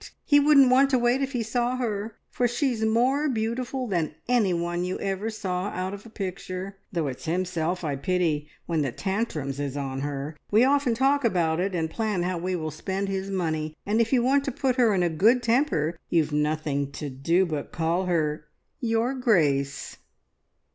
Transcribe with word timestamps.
He 0.25 0.39
wouldn't 0.39 0.71
want 0.71 0.89
to 0.89 0.97
wait 0.97 1.21
if 1.21 1.33
he 1.33 1.43
saw 1.43 1.75
her, 1.75 2.15
for 2.31 2.47
she's 2.47 2.83
more 2.83 3.29
beautiful 3.29 3.85
than 3.85 4.15
anyone 4.27 4.83
you 4.83 4.97
ever 4.97 5.29
saw 5.29 5.65
out 5.67 5.93
of 5.93 6.07
a 6.07 6.09
picture, 6.09 6.77
though 6.91 7.05
it's 7.05 7.25
himself 7.25 7.83
I 7.83 7.95
pity 7.97 8.49
when 8.65 8.81
the 8.81 8.91
tantrums 8.91 9.59
is 9.59 9.77
on 9.77 9.99
her. 9.99 10.35
We 10.49 10.63
often 10.63 10.95
talk 10.95 11.23
about 11.23 11.59
it, 11.59 11.75
and 11.75 11.87
plan 11.87 12.23
how 12.23 12.39
we 12.39 12.55
will 12.55 12.71
spend 12.71 13.09
his 13.09 13.29
money, 13.29 13.77
and 13.85 14.01
if 14.01 14.11
you 14.11 14.23
want 14.23 14.43
to 14.45 14.51
put 14.51 14.77
her 14.77 14.91
in 14.95 15.03
a 15.03 15.07
good 15.07 15.43
temper 15.43 15.99
you've 16.09 16.31
nothing 16.33 16.91
to 16.93 17.07
do 17.11 17.45
but 17.45 17.71
call 17.71 18.07
her 18.07 18.45
`Your 18.81 19.21
Grace!'" 19.21 19.97